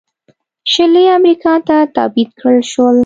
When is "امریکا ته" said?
1.19-1.77